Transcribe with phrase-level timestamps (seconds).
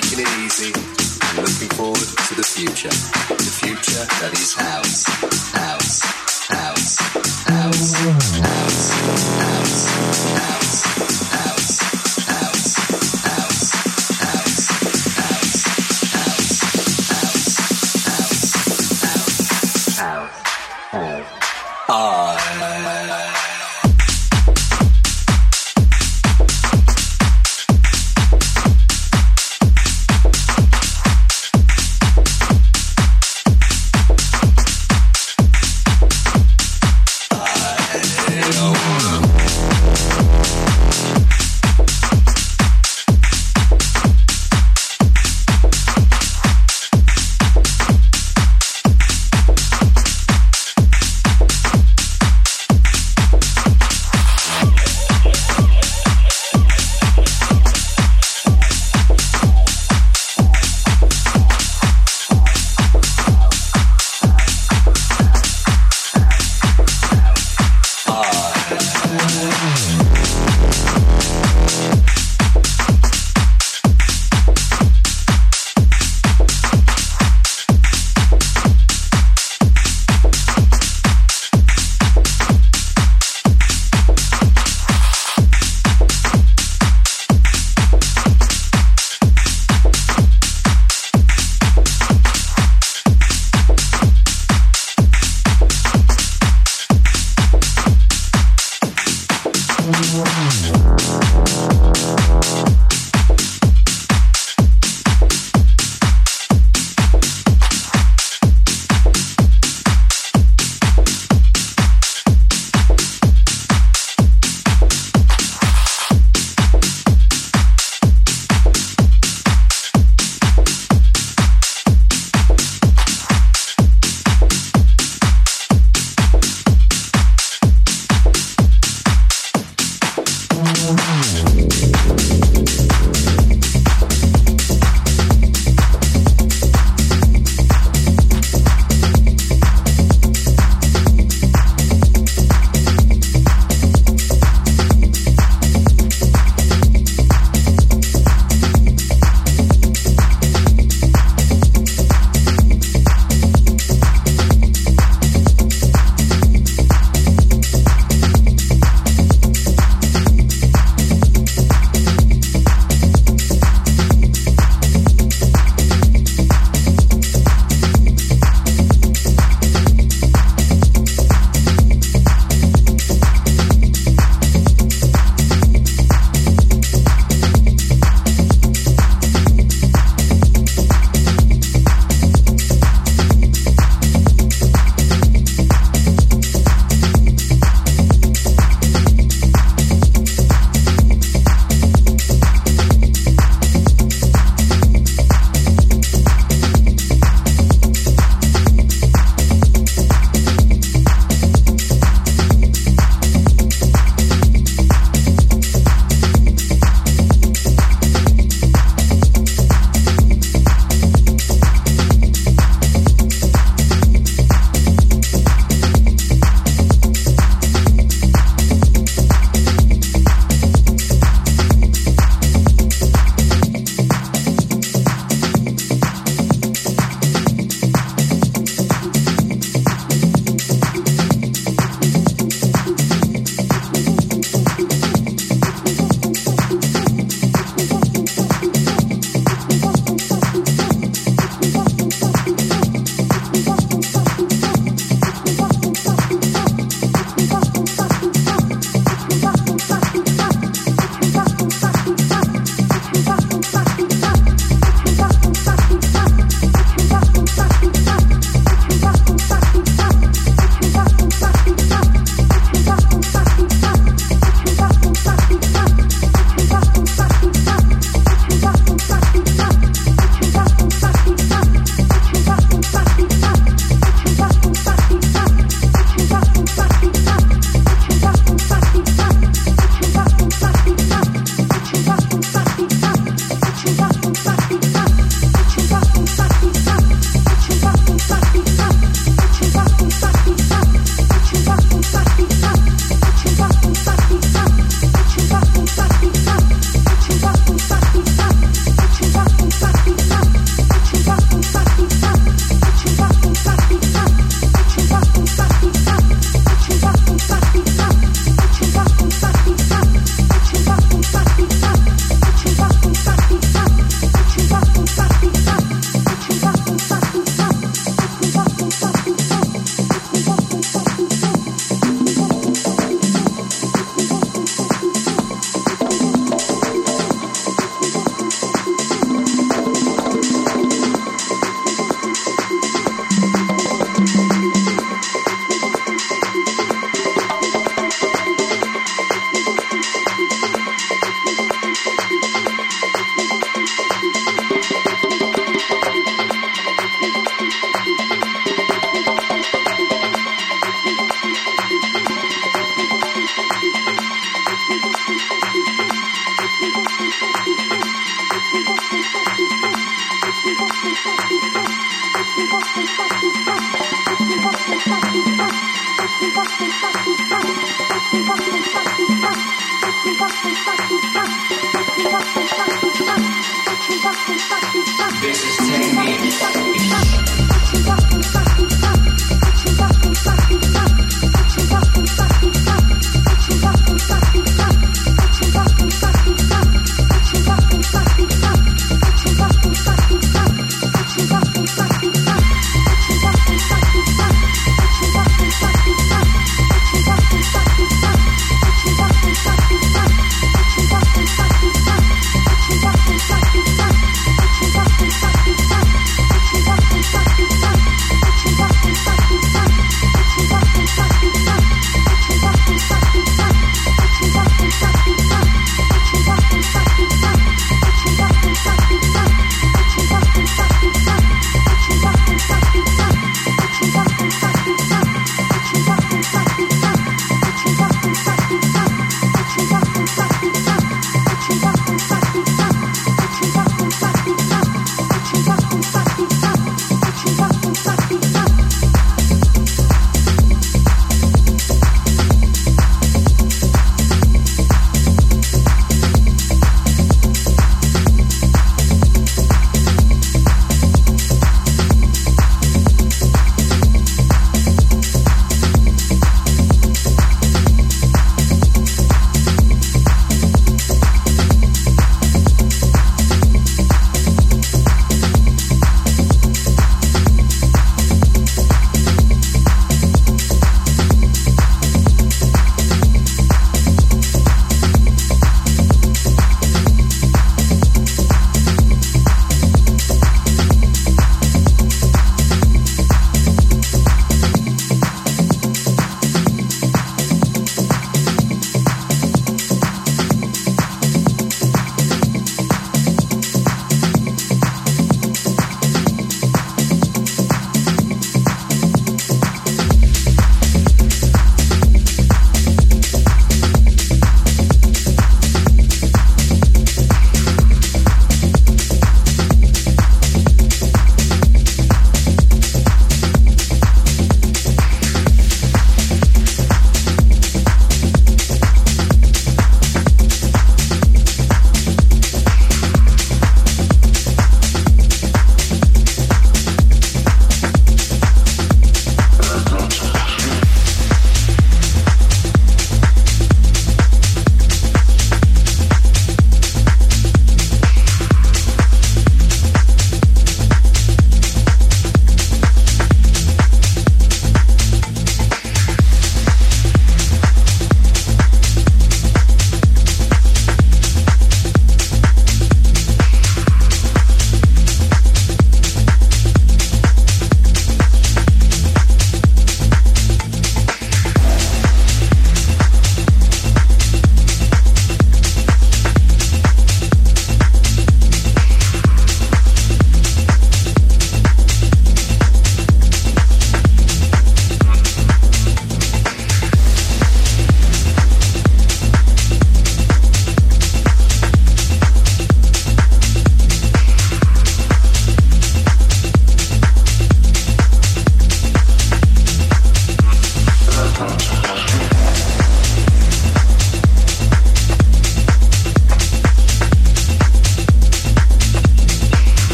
[0.00, 2.88] taking it easy and looking forward to the future.
[2.88, 5.51] The future that is house.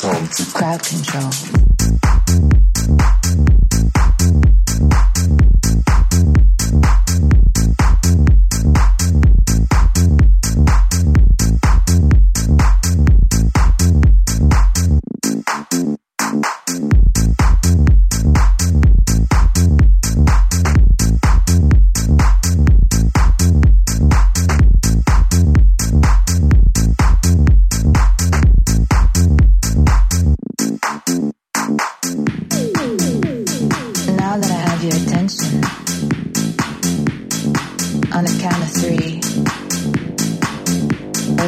[0.00, 1.79] Crowd control.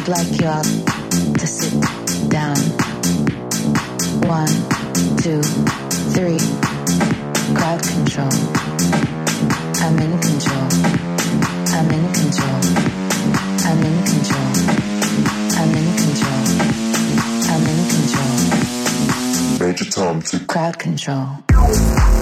[0.03, 1.73] would like you all to sit
[2.29, 2.57] down.
[4.27, 4.47] One,
[5.17, 5.41] two,
[6.11, 6.39] three.
[7.55, 8.33] Crowd control.
[9.79, 10.67] I'm in control.
[11.71, 12.59] I'm in control.
[13.63, 14.51] I'm in control.
[15.59, 16.43] I'm in control.
[17.51, 18.35] I'm in control.
[19.59, 22.12] Major Tom to crowd control.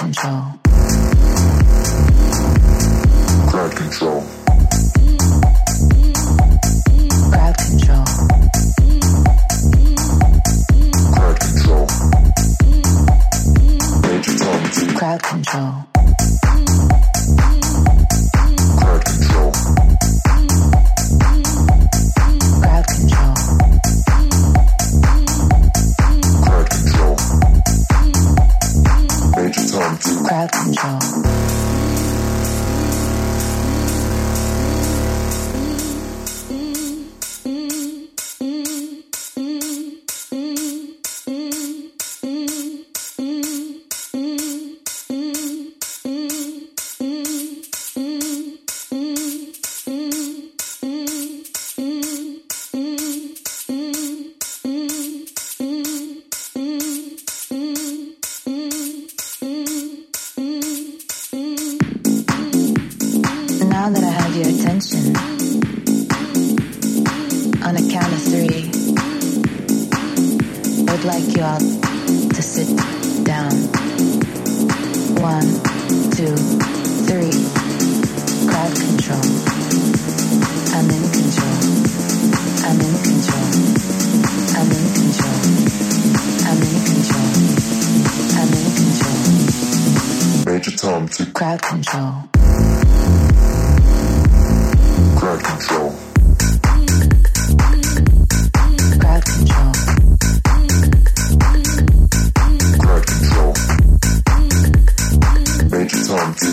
[0.00, 0.69] control.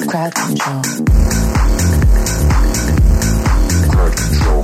[0.07, 0.81] Crowd control.
[3.91, 4.63] Crowd control.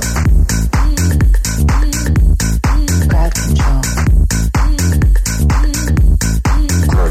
[3.34, 3.82] Control.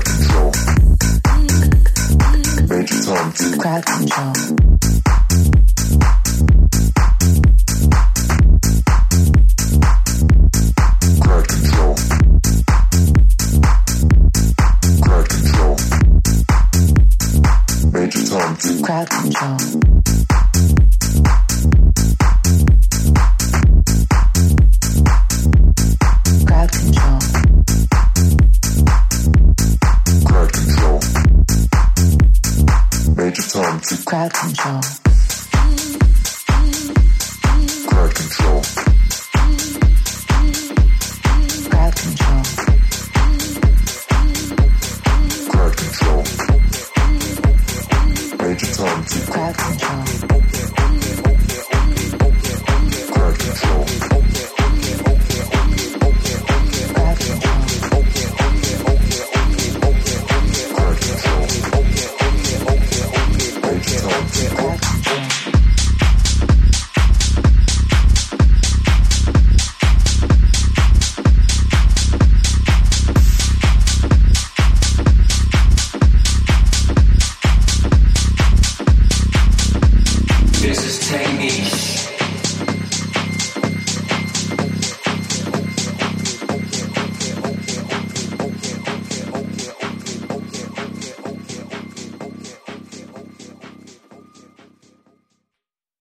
[0.03, 0.51] Control.
[2.69, 3.31] Major Tom.
[3.83, 4.32] Control.